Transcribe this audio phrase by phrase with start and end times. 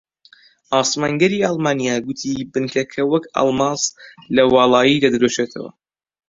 [0.75, 3.81] ئاسمانگەڕی ئەڵمانیا گوتی بنکەکە وەک ئەڵماس
[4.35, 5.69] لە واڵایی دەدرەوشێتەوە